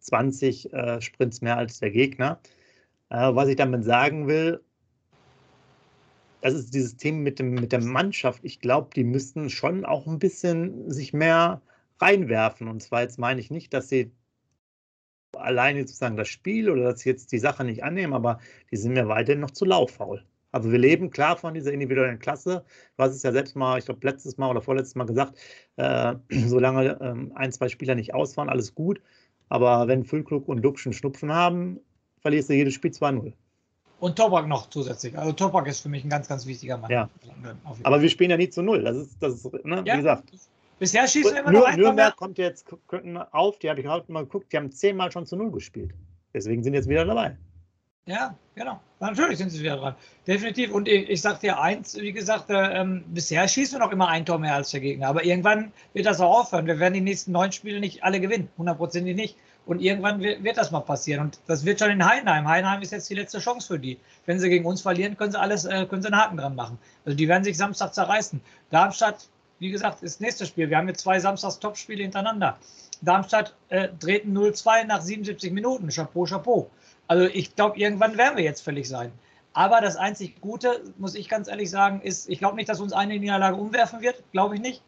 [0.00, 2.40] 20 äh, Sprints mehr als der Gegner.
[3.10, 4.62] Äh, was ich damit sagen will,
[6.40, 8.40] das ist dieses Thema mit, dem, mit der Mannschaft.
[8.44, 11.60] Ich glaube, die müssten schon auch ein bisschen sich mehr
[12.00, 12.68] reinwerfen.
[12.68, 14.12] Und zwar jetzt meine ich nicht, dass sie
[15.36, 18.94] alleine sozusagen das Spiel oder dass sie jetzt die Sache nicht annehmen, aber die sind
[18.94, 20.24] mir weiterhin noch zu lauffaul.
[20.52, 22.64] Also wir leben klar von dieser individuellen Klasse.
[22.96, 25.38] Du hast es ja selbst mal, ich glaube, letztes Mal oder vorletztes Mal gesagt,
[25.76, 26.14] äh,
[26.46, 29.00] solange ähm, ein, zwei Spieler nicht ausfahren, alles gut.
[29.48, 31.80] Aber wenn Füllkrug und Duxchen Schnupfen haben,
[32.20, 33.32] verlierst du jedes Spiel 2-0.
[34.00, 35.16] Und Topak noch zusätzlich.
[35.16, 36.90] Also Topak ist für mich ein ganz, ganz wichtiger Mann.
[36.90, 37.10] Ja.
[37.82, 38.82] Aber wir spielen ja nie zu null.
[38.82, 39.94] Das ist, das ist ne, ja.
[39.94, 40.32] wie gesagt.
[40.78, 42.66] Bisher schießen wir immer nur noch Nürnberg kommt jetzt
[43.32, 45.92] auf, die habe ich heute mal geguckt, die haben zehnmal schon zu null gespielt.
[46.32, 47.36] Deswegen sind jetzt wieder dabei.
[48.06, 48.80] Ja, genau.
[48.98, 49.94] Natürlich sind sie wieder dran.
[50.26, 50.72] Definitiv.
[50.72, 54.08] Und ich, ich sage dir eins, wie gesagt, äh, ähm, bisher schießen wir noch immer
[54.08, 55.08] ein Tor mehr als der Gegner.
[55.08, 56.66] Aber irgendwann wird das auch aufhören.
[56.66, 58.48] Wir werden die nächsten neun Spiele nicht alle gewinnen.
[58.56, 59.36] Hundertprozentig nicht.
[59.70, 61.26] Und irgendwann wird, das mal passieren.
[61.26, 62.48] Und das wird schon in Heidenheim.
[62.48, 64.00] Heidenheim ist jetzt die letzte Chance für die.
[64.26, 66.76] Wenn sie gegen uns verlieren, können sie alles, äh, können sie einen Haken dran machen.
[67.04, 68.40] Also die werden sich Samstag zerreißen.
[68.70, 69.28] Darmstadt,
[69.60, 70.70] wie gesagt, ist das nächste Spiel.
[70.70, 72.58] Wir haben jetzt zwei Samstags-Top-Spiele hintereinander.
[73.02, 75.88] Darmstadt äh, dreht 0-2 nach 77 Minuten.
[75.88, 76.68] Chapeau, Chapeau.
[77.06, 79.12] Also ich glaube, irgendwann werden wir jetzt fällig sein.
[79.52, 82.92] Aber das einzig Gute, muss ich ganz ehrlich sagen, ist, ich glaube nicht, dass uns
[82.92, 84.20] eine Niederlage umwerfen wird.
[84.32, 84.82] Glaube ich nicht.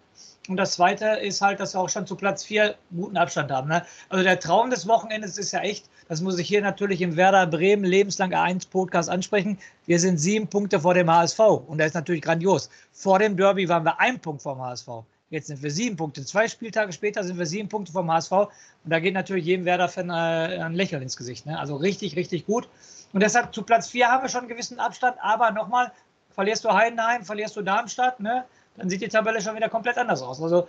[0.49, 3.69] Und das Zweite ist halt, dass wir auch schon zu Platz 4 guten Abstand haben.
[3.69, 3.85] Ne?
[4.09, 7.47] Also der Traum des Wochenendes ist ja echt, das muss ich hier natürlich im Werder
[7.47, 9.57] Bremen lebenslang A1 Podcast ansprechen.
[9.87, 12.71] Wir sind sieben Punkte vor dem HSV und das ist natürlich grandios.
[12.91, 14.89] Vor dem Derby waren wir ein Punkt vom HSV.
[15.31, 16.25] Jetzt sind wir sieben Punkte.
[16.27, 18.33] Zwei Spieltage später sind wir sieben Punkte vom HSV.
[18.33, 18.51] Und
[18.85, 21.47] da geht natürlich jedem Werder-Fan äh, ein Lächeln ins Gesicht.
[21.47, 21.59] Ne?
[21.59, 22.69] Also richtig, richtig gut.
[23.15, 25.17] Und deshalb zu Platz 4 haben wir schon einen gewissen Abstand.
[25.23, 25.91] Aber nochmal,
[26.35, 28.45] verlierst du Heidenheim, verlierst du Darmstadt, ne?
[28.77, 30.43] Dann sieht die Tabelle schon wieder komplett anders aus.
[30.43, 30.69] Also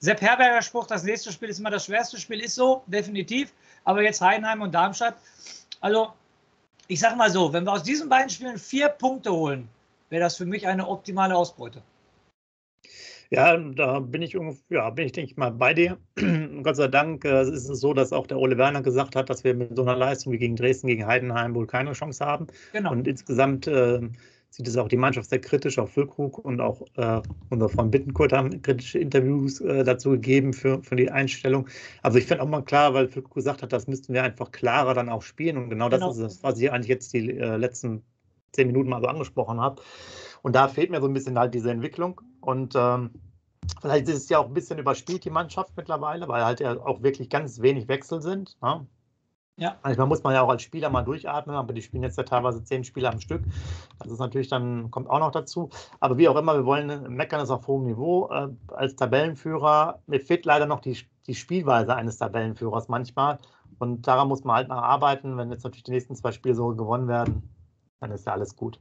[0.00, 3.52] Sepp Herberger Spruch, das nächste Spiel ist immer das schwerste Spiel, ist so, definitiv.
[3.84, 5.16] Aber jetzt Heidenheim und Darmstadt.
[5.82, 6.12] Also,
[6.88, 9.68] ich sag mal so, wenn wir aus diesen beiden Spielen vier Punkte holen,
[10.08, 11.82] wäre das für mich eine optimale Ausbeute.
[13.28, 14.36] Ja, da bin ich
[14.70, 15.98] ja, bin ich, denke ich mal, bei dir.
[16.62, 19.44] Gott sei Dank äh, ist es so, dass auch der Ole Werner gesagt hat, dass
[19.44, 22.48] wir mit so einer Leistung wie gegen Dresden, gegen Heidenheim wohl keine Chance haben.
[22.72, 22.90] Genau.
[22.90, 24.00] Und insgesamt äh,
[24.50, 28.32] sieht es auch die Mannschaft sehr kritisch, auch Füllkrug und auch äh, unser Freund Bittenkurt
[28.32, 31.68] haben kritische Interviews äh, dazu gegeben für, für die Einstellung.
[32.02, 34.94] Also ich finde auch mal klar, weil Füllkrug gesagt hat, das müssten wir einfach klarer
[34.94, 36.08] dann auch spielen und genau, genau.
[36.08, 38.02] das ist es, was ich eigentlich jetzt die äh, letzten
[38.52, 39.80] zehn Minuten mal so angesprochen habe.
[40.42, 43.10] Und da fehlt mir so ein bisschen halt diese Entwicklung und ähm,
[43.80, 47.02] Vielleicht ist es ja auch ein bisschen überspielt, die Mannschaft mittlerweile, weil halt ja auch
[47.02, 48.56] wirklich ganz wenig Wechsel sind.
[48.62, 48.86] Ne?
[49.60, 49.76] Ja.
[49.82, 52.64] Manchmal muss man ja auch als Spieler mal durchatmen, aber die spielen jetzt ja teilweise
[52.64, 53.42] zehn Spieler am Stück.
[53.98, 55.68] Das ist natürlich dann, kommt auch noch dazu.
[56.00, 58.30] Aber wie auch immer, wir wollen meckern das auf hohem Niveau.
[58.30, 60.96] Äh, als Tabellenführer, mir fehlt leider noch die,
[61.26, 63.38] die Spielweise eines Tabellenführers manchmal.
[63.78, 65.36] Und daran muss man halt noch arbeiten.
[65.36, 67.42] Wenn jetzt natürlich die nächsten zwei Spiele so gewonnen werden,
[68.00, 68.80] dann ist ja alles gut.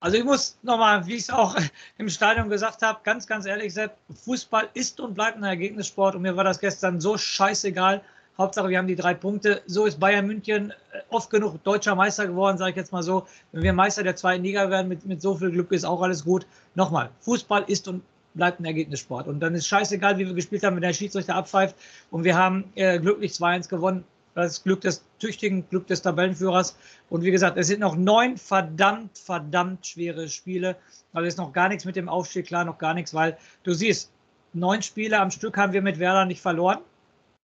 [0.00, 1.54] Also ich muss nochmal, wie ich es auch
[1.98, 6.22] im Stadion gesagt habe, ganz, ganz ehrlich, Sepp, Fußball ist und bleibt ein Ergebnissport und
[6.22, 8.02] mir war das gestern so scheißegal,
[8.40, 9.60] Hauptsache, wir haben die drei Punkte.
[9.66, 10.74] So ist Bayern München äh,
[11.10, 13.26] oft genug deutscher Meister geworden, sage ich jetzt mal so.
[13.52, 16.24] Wenn wir Meister der zweiten Liga werden, mit, mit so viel Glück ist auch alles
[16.24, 16.46] gut.
[16.74, 19.28] Nochmal, Fußball ist und bleibt ein Ergebnissport.
[19.28, 21.76] Und dann ist scheißegal, wie wir gespielt haben, wenn der Schiedsrichter abpfeift.
[22.10, 24.04] Und wir haben äh, glücklich 2-1 gewonnen.
[24.34, 26.76] Das Glück des tüchtigen, Glück des Tabellenführers.
[27.10, 30.76] Und wie gesagt, es sind noch neun verdammt, verdammt schwere Spiele.
[31.12, 34.10] Also ist noch gar nichts mit dem Aufstieg klar, noch gar nichts, weil du siehst,
[34.54, 36.78] neun Spiele am Stück haben wir mit Werder nicht verloren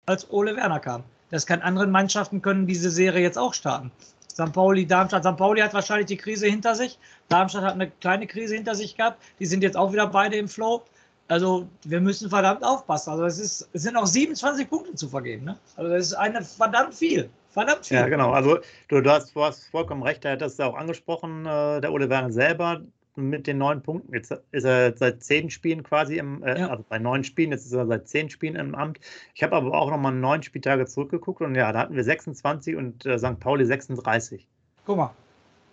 [0.06, 1.04] als Ole Werner kam.
[1.30, 3.90] Das kann anderen Mannschaften können diese Serie jetzt auch starten.
[4.30, 4.52] St.
[4.52, 5.24] Pauli, Darmstadt.
[5.24, 5.36] St.
[5.36, 6.98] Pauli hat wahrscheinlich die Krise hinter sich.
[7.28, 9.22] Darmstadt hat eine kleine Krise hinter sich gehabt.
[9.38, 10.82] Die sind jetzt auch wieder beide im Flow.
[11.28, 13.10] Also wir müssen verdammt aufpassen.
[13.10, 15.44] Also es, ist, es sind auch 27 Punkte zu vergeben.
[15.44, 15.58] Ne?
[15.76, 17.30] Also das ist eine verdammt viel.
[17.50, 17.98] Verdammt viel.
[17.98, 18.32] Ja, genau.
[18.32, 20.24] Also du, du, hast, du hast vollkommen recht.
[20.24, 22.80] Er hat das auch angesprochen, äh, der Ole Werner selber
[23.16, 24.14] mit den neun Punkten.
[24.14, 26.68] Jetzt ist er seit zehn Spielen quasi im, äh, ja.
[26.68, 29.00] also bei neun Spielen, jetzt ist er seit zehn Spielen im Amt.
[29.34, 33.06] Ich habe aber auch nochmal neun Spieltage zurückgeguckt und ja, da hatten wir 26 und
[33.06, 33.38] äh, St.
[33.40, 34.48] Pauli 36.
[34.86, 35.14] Guck mal.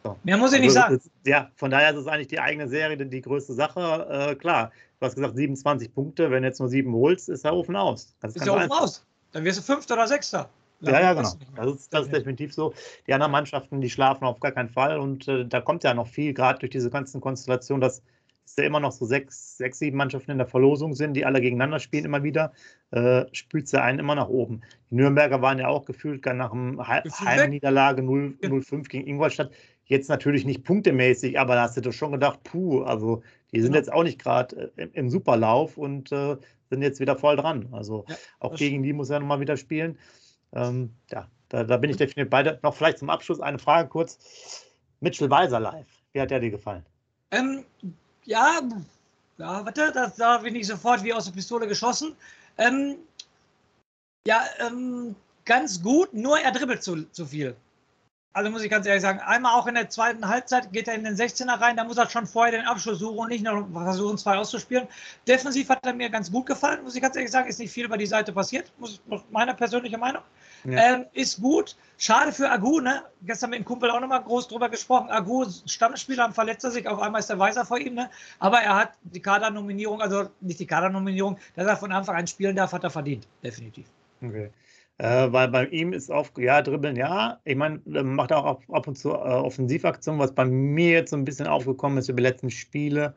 [0.03, 0.17] So.
[0.23, 0.95] Mehr muss ich also, nicht sagen.
[0.95, 4.07] Ist, ja, von daher ist es eigentlich die eigene Serie die, die größte Sache.
[4.09, 7.53] Äh, klar, du hast gesagt 27 Punkte, wenn du jetzt nur sieben holst, ist der
[7.53, 8.15] Ofen aus.
[8.21, 9.05] Das ist der Ofen aus.
[9.31, 10.49] Dann wirst du Fünfter oder Sechster.
[10.81, 11.29] Ja, ja, genau.
[11.55, 12.73] Das ist, das ist definitiv so.
[13.07, 16.07] Die anderen Mannschaften, die schlafen auf gar keinen Fall und äh, da kommt ja noch
[16.07, 18.01] viel, gerade durch diese ganzen Konstellationen, dass
[18.45, 21.41] es ja immer noch so sechs, sechs, sieben Mannschaften in der Verlosung sind, die alle
[21.41, 22.53] gegeneinander spielen immer wieder,
[22.91, 24.61] äh, spült sie einen immer nach oben.
[24.89, 29.51] Die Nürnberger waren ja auch gefühlt nach einem Heimniederlage 0-5 gegen Ingolstadt.
[29.85, 33.73] Jetzt natürlich nicht punktemäßig, aber da hast du doch schon gedacht, puh, also die sind
[33.73, 33.79] ja.
[33.79, 36.37] jetzt auch nicht gerade äh, im, im, Superlauf und äh,
[36.69, 37.69] sind jetzt wieder voll dran.
[37.71, 39.97] Also ja, auch gegen die muss er nochmal wieder spielen.
[40.53, 42.59] Ähm, ja, da, da, bin ich definitiv beide.
[42.63, 44.65] Noch vielleicht zum Abschluss eine Frage kurz.
[44.99, 45.87] Mitchell Weiser live.
[46.13, 46.85] Wie hat der dir gefallen?
[47.31, 47.63] Ähm,
[48.25, 48.61] ja,
[49.37, 52.15] ja, warte, da, da bin ich sofort wie aus der Pistole geschossen.
[52.57, 52.97] Ähm,
[54.27, 57.55] ja, ähm, ganz gut, nur er dribbelt zu, zu viel.
[58.31, 61.03] Also muss ich ganz ehrlich sagen, einmal auch in der zweiten Halbzeit geht er in
[61.03, 64.19] den 16er rein, da muss er schon vorher den Abschluss suchen und nicht noch versuchen,
[64.19, 64.87] zwei auszuspielen.
[65.27, 67.85] Defensiv hat er mir ganz gut gefallen, muss ich ganz ehrlich sagen, ist nicht viel
[67.85, 70.21] über die Seite passiert, muss, meine persönliche Meinung.
[70.63, 70.95] Ja.
[70.95, 71.75] Ähm, ist gut.
[71.97, 73.03] Schade für Agu, ne?
[73.23, 75.09] Gestern mit dem Kumpel auch nochmal groß drüber gesprochen.
[75.09, 78.09] Agu, Stammspieler, verletzt er sich, auf einmal ist der Weiser vor ihm, ne?
[78.37, 82.55] Aber er hat die Kadernominierung, also nicht die Kadernominierung, dass er von Anfang an spielen
[82.55, 83.87] darf, hat er verdient, definitiv.
[84.21, 84.51] Okay.
[84.99, 87.39] Äh, weil bei ihm ist auf, ja, dribbeln, ja.
[87.45, 91.15] Ich meine, macht auch ab, ab und zu äh, Offensivaktionen, was bei mir jetzt so
[91.15, 93.15] ein bisschen aufgekommen ist über die letzten Spiele.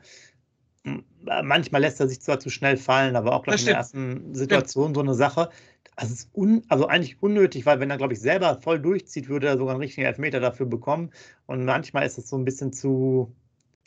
[1.43, 4.33] Manchmal lässt er sich zwar zu schnell fallen, aber auch, glaube ich, in der ersten
[4.35, 5.49] Situation so eine Sache.
[5.97, 9.49] Also, ist un, also eigentlich unnötig, weil wenn er, glaube ich, selber voll durchzieht, würde
[9.49, 11.11] er sogar einen richtigen Elfmeter dafür bekommen.
[11.47, 13.35] Und manchmal ist es so ein bisschen zu,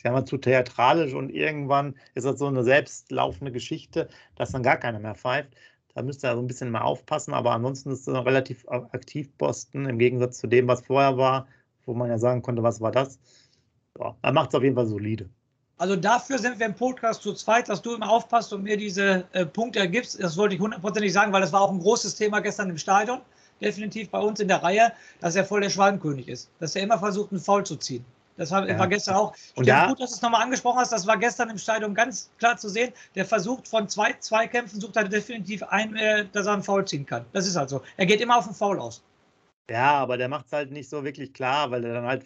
[0.02, 4.76] sagen wir, zu theatralisch und irgendwann ist das so eine selbstlaufende Geschichte, dass dann gar
[4.76, 5.56] keiner mehr pfeift.
[5.96, 9.86] Da müsste er so ein bisschen mal aufpassen, aber ansonsten ist er relativ aktiv Boston
[9.86, 11.46] im Gegensatz zu dem, was vorher war,
[11.86, 13.18] wo man ja sagen konnte, was war das.
[13.98, 15.30] Ja, er macht es auf jeden Fall solide.
[15.78, 19.24] Also dafür sind wir im Podcast zu zweit, dass du immer aufpasst und mir diese
[19.32, 20.22] äh, Punkte ergibst.
[20.22, 23.22] Das wollte ich hundertprozentig sagen, weil das war auch ein großes Thema gestern im Stadion.
[23.62, 26.50] Definitiv bei uns in der Reihe, dass er voll der Schwalbenkönig ist.
[26.60, 28.04] Dass er immer versucht, einen Foul zu ziehen.
[28.36, 28.78] Das war, ja.
[28.78, 29.34] war gestern auch.
[29.54, 30.92] Und ja, gut, dass du es nochmal angesprochen hast.
[30.92, 32.92] Das war gestern im Stadion ganz klar zu sehen.
[33.14, 37.06] Der versucht von zwei Zweikämpfen, sucht er definitiv ein, äh, dass er einen Foul ziehen
[37.06, 37.24] kann.
[37.32, 37.82] Das ist halt so.
[37.96, 39.02] Er geht immer auf den Foul aus.
[39.70, 42.24] Ja, aber der macht es halt nicht so wirklich klar, weil er dann halt,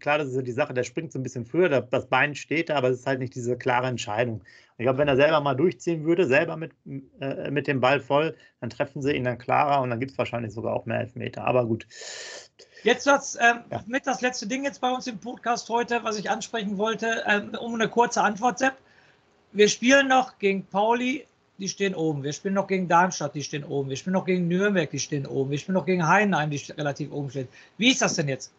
[0.00, 2.68] klar, das ist ja die Sache, der springt so ein bisschen früher, das Bein steht
[2.68, 4.42] da, aber es ist halt nicht diese klare Entscheidung.
[4.76, 6.72] Ich glaube, wenn er selber mal durchziehen würde, selber mit,
[7.20, 10.18] äh, mit dem Ball voll, dann treffen sie ihn dann klarer und dann gibt es
[10.18, 11.46] wahrscheinlich sogar auch mehr Elfmeter.
[11.46, 11.86] Aber gut.
[12.84, 13.82] Jetzt das ähm, ja.
[13.86, 17.56] mit das letzte Ding jetzt bei uns im Podcast heute, was ich ansprechen wollte, ähm,
[17.58, 18.74] um eine kurze Antwort, Sepp.
[19.52, 22.22] Wir spielen noch gegen Pauli, die stehen oben.
[22.22, 23.88] Wir spielen noch gegen Darmstadt, die stehen oben.
[23.88, 25.50] Wir spielen noch gegen Nürnberg, die stehen oben.
[25.50, 27.48] Wir spielen noch gegen Heidenheim, die relativ oben stehen.
[27.78, 28.52] Wie ist das denn jetzt?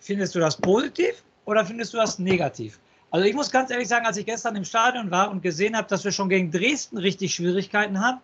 [0.00, 2.80] Findest du das positiv oder findest du das negativ?
[3.12, 5.86] Also ich muss ganz ehrlich sagen, als ich gestern im Stadion war und gesehen habe,
[5.86, 8.18] dass wir schon gegen Dresden richtig Schwierigkeiten haben,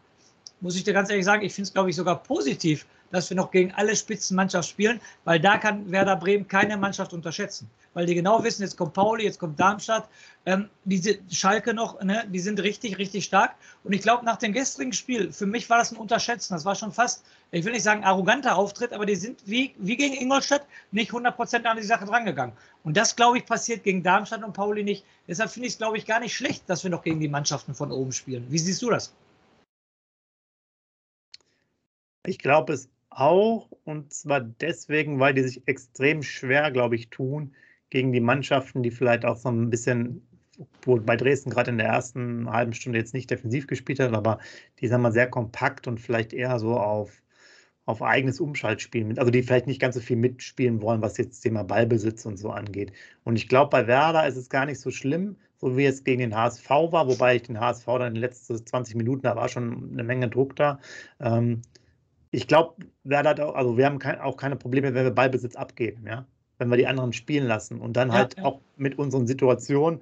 [0.60, 3.36] muss ich dir ganz ehrlich sagen, ich finde es, glaube ich, sogar positiv, dass wir
[3.36, 7.70] noch gegen alle Spitzenmannschaften spielen, weil da kann Werder Bremen keine Mannschaft unterschätzen.
[7.94, 10.08] Weil die genau wissen, jetzt kommt Pauli, jetzt kommt Darmstadt,
[10.46, 13.54] ähm, diese Schalke noch, ne, die sind richtig, richtig stark.
[13.82, 16.54] Und ich glaube, nach dem gestrigen Spiel, für mich war das ein Unterschätzen.
[16.54, 19.96] Das war schon fast, ich will nicht sagen arroganter Auftritt, aber die sind wie, wie
[19.96, 22.54] gegen Ingolstadt nicht 100% an die Sache drangegangen.
[22.84, 25.04] Und das, glaube ich, passiert gegen Darmstadt und Pauli nicht.
[25.26, 27.74] Deshalb finde ich es, glaube ich, gar nicht schlecht, dass wir noch gegen die Mannschaften
[27.74, 28.46] von oben spielen.
[28.48, 29.12] Wie siehst du das?
[32.26, 37.54] Ich glaube es auch und zwar deswegen, weil die sich extrem schwer, glaube ich, tun
[37.90, 40.22] gegen die Mannschaften, die vielleicht auch so ein bisschen,
[40.82, 44.38] wo bei Dresden gerade in der ersten halben Stunde jetzt nicht defensiv gespielt hat, aber
[44.80, 47.22] die sagen wir sehr kompakt und vielleicht eher so auf,
[47.86, 51.40] auf eigenes Umschaltspiel mit, also die vielleicht nicht ganz so viel mitspielen wollen, was jetzt
[51.40, 52.92] Thema Ballbesitz und so angeht.
[53.24, 56.20] Und ich glaube, bei Werder ist es gar nicht so schlimm, so wie es gegen
[56.20, 59.48] den HSV war, wobei ich den HSV dann in den letzten 20 Minuten, da war
[59.48, 60.78] schon eine Menge Druck da.
[61.18, 61.62] Ähm,
[62.30, 66.26] ich glaube, Werder also wir haben kein, auch keine Probleme, wenn wir Ballbesitz abgeben, ja.
[66.58, 70.00] Wenn wir die anderen spielen lassen und dann halt ja, auch mit unseren Situationen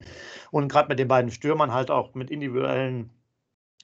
[0.50, 3.10] und gerade mit den beiden Stürmern halt auch mit individuellen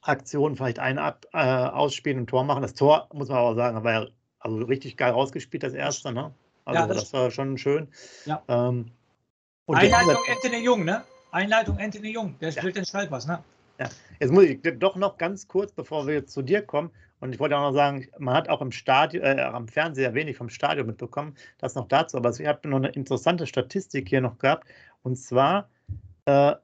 [0.01, 2.63] Aktionen vielleicht einen ab, äh, ausspielen und Tor machen.
[2.63, 4.07] Das Tor, muss man aber sagen, war ja
[4.39, 6.33] also richtig geil rausgespielt, das erste, ne?
[6.65, 7.89] Also ja, das, das, war schon schön.
[8.25, 8.43] Ja.
[8.49, 8.91] Ähm,
[9.69, 11.05] Einleitung Anthony Jung, ne?
[11.31, 12.83] Einleitung Anthony Jung, der spielt ja.
[12.83, 13.43] den Schalpass, ne?
[13.79, 13.89] Ja.
[14.21, 16.91] Jetzt muss ich doch noch ganz kurz, bevor wir zu dir kommen,
[17.23, 20.37] und ich wollte auch noch sagen, man hat auch im Stadion, äh, am Fernseher wenig
[20.37, 24.39] vom Stadion mitbekommen, das noch dazu, aber ich habe noch eine interessante Statistik hier noch
[24.39, 24.67] gehabt,
[25.03, 25.71] und zwar,
[26.25, 26.55] äh,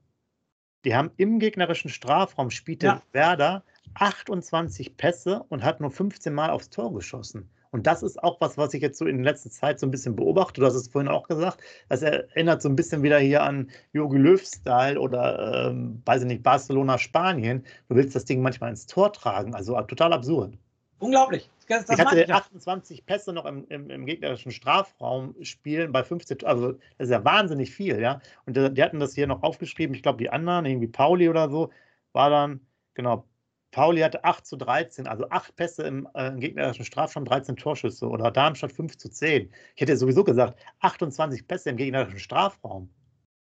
[0.85, 3.03] die haben im gegnerischen Strafraum spielte ja.
[3.12, 3.62] Werder
[3.94, 7.49] 28 Pässe und hat nur 15 Mal aufs Tor geschossen.
[7.71, 10.17] Und das ist auch was, was ich jetzt so in letzter Zeit so ein bisschen
[10.17, 10.61] beobachte.
[10.61, 11.61] Du hast es vorhin auch gesagt.
[11.89, 16.43] Das erinnert so ein bisschen wieder hier an Jogi Löw-Style oder, ähm, weiß ich nicht,
[16.43, 17.65] Barcelona, Spanien.
[17.89, 19.55] Du willst das Ding manchmal ins Tor tragen.
[19.55, 20.57] Also total absurd.
[20.99, 21.49] Unglaublich.
[21.69, 26.03] Das, das ich hatte ich 28 Pässe noch im, im, im, gegnerischen Strafraum spielen bei
[26.03, 28.21] 15, also das ist ja wahnsinnig viel, ja.
[28.47, 31.51] Und die, die hatten das hier noch aufgeschrieben, ich glaube, die anderen, irgendwie Pauli oder
[31.51, 31.71] so,
[32.13, 32.61] war dann,
[32.95, 33.25] genau,
[33.71, 38.09] Pauli hatte 8 zu 13, also 8 Pässe im, äh, im gegnerischen Strafraum, 13 Torschüsse
[38.09, 39.53] oder Darmstadt 5 zu 10.
[39.75, 42.89] Ich hätte sowieso gesagt, 28 Pässe im gegnerischen Strafraum.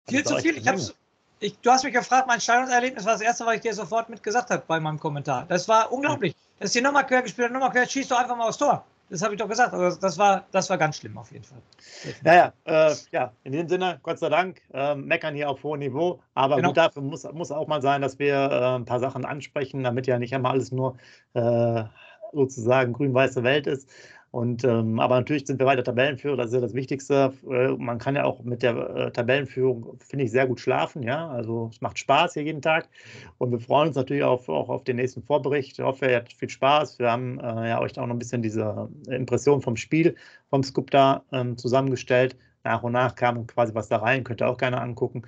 [0.08, 0.56] Viel zu viel.
[0.56, 0.94] Ich hab's,
[1.40, 4.50] ich, du hast mich gefragt, mein Steinungserlebnis war das erste, was ich dir sofort mitgesagt
[4.50, 5.44] habe bei meinem Kommentar.
[5.48, 6.34] Das war unglaublich.
[6.58, 8.86] Das ist hier nochmal quer gespielt, nochmal quer, schießt doch einfach mal aufs Tor.
[9.08, 9.72] Das habe ich doch gesagt.
[9.72, 11.62] Also das, war, das war ganz schlimm auf jeden Fall.
[12.22, 16.20] Naja, äh, ja, in dem Sinne, Gott sei Dank, äh, meckern hier auf hohem Niveau.
[16.34, 16.68] Aber genau.
[16.68, 20.06] gut, dafür muss, muss auch mal sein, dass wir äh, ein paar Sachen ansprechen, damit
[20.08, 20.96] ja nicht einmal alles nur
[21.34, 21.84] äh,
[22.32, 23.88] sozusagen grün-weiße Welt ist.
[24.36, 27.32] Und, ähm, aber natürlich sind wir weiter Tabellenführer, das ist ja das Wichtigste.
[27.50, 31.02] Äh, man kann ja auch mit der äh, Tabellenführung, finde ich, sehr gut schlafen.
[31.02, 31.30] Ja?
[31.30, 32.86] Also es macht Spaß hier jeden Tag.
[33.38, 35.78] Und wir freuen uns natürlich auf, auch auf den nächsten Vorbericht.
[35.78, 36.98] Ich hoffe, ihr habt viel Spaß.
[36.98, 40.14] Wir haben äh, ja euch auch noch ein bisschen diese Impression vom Spiel
[40.50, 42.36] vom Scoop da ähm, zusammengestellt.
[42.62, 45.22] Nach und nach kam quasi was da rein, könnt ihr auch gerne angucken.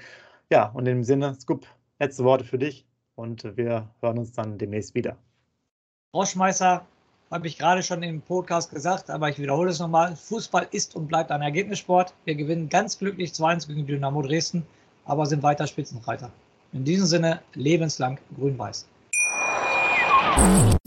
[0.53, 1.67] Ja, und in dem Sinne, Scoop,
[1.99, 5.17] letzte Worte für dich und wir hören uns dann demnächst wieder.
[6.15, 6.87] Rauschmeißer,
[7.31, 10.17] habe ich gerade schon im Podcast gesagt, aber ich wiederhole es nochmal.
[10.17, 12.15] Fußball ist und bleibt ein Ergebnissport.
[12.25, 14.67] Wir gewinnen ganz glücklich 2-1 gegen Dynamo Dresden,
[15.05, 16.31] aber sind weiter Spitzenreiter.
[16.73, 18.87] In diesem Sinne lebenslang grün-weiß.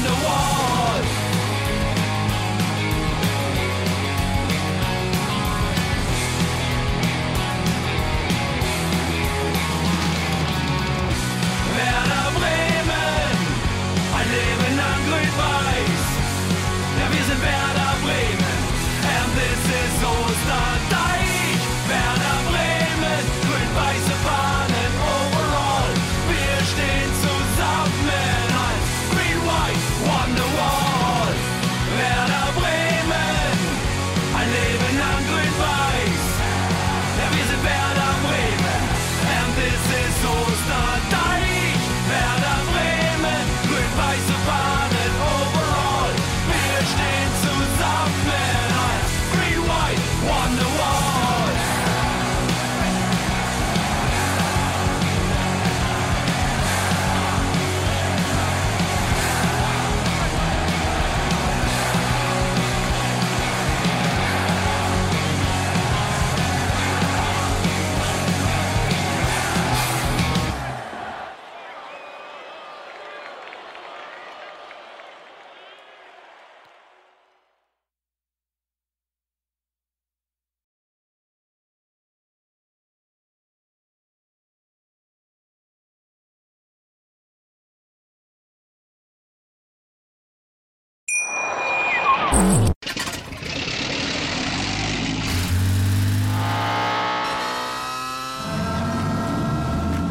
[0.00, 0.59] Wonderwall.